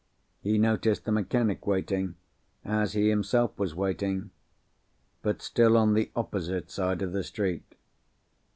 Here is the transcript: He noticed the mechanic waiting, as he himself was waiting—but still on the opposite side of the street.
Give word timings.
He 0.41 0.57
noticed 0.57 1.05
the 1.05 1.11
mechanic 1.11 1.67
waiting, 1.67 2.15
as 2.65 2.93
he 2.93 3.09
himself 3.09 3.55
was 3.59 3.75
waiting—but 3.75 5.43
still 5.43 5.77
on 5.77 5.93
the 5.93 6.09
opposite 6.15 6.71
side 6.71 7.03
of 7.03 7.11
the 7.11 7.23
street. 7.23 7.75